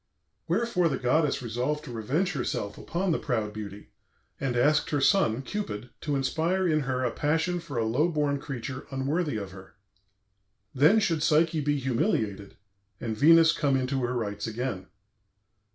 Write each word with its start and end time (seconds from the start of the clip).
Wherefore 0.47 0.89
the 0.89 0.97
goddess 0.97 1.43
resolved 1.43 1.85
to 1.85 1.91
revenge 1.91 2.31
herself 2.31 2.75
upon 2.75 3.11
the 3.11 3.19
proud 3.19 3.53
beauty, 3.53 3.91
and 4.39 4.55
asked 4.57 4.89
her 4.89 4.99
son, 4.99 5.43
Cupid, 5.43 5.91
to 6.01 6.15
inspire 6.15 6.67
in 6.67 6.79
her 6.79 7.03
a 7.03 7.11
passion 7.11 7.59
for 7.59 7.77
a 7.77 7.85
low 7.85 8.09
born 8.09 8.39
creature 8.39 8.87
unworthy 8.89 9.37
of 9.37 9.51
her. 9.51 9.75
Then 10.73 10.99
should 10.99 11.21
Psyche 11.21 11.61
be 11.61 11.77
humiliated 11.77 12.55
and 12.99 13.15
Venus 13.15 13.51
come 13.51 13.77
into 13.77 14.01
her 14.01 14.15
rights 14.15 14.47
again. 14.47 14.87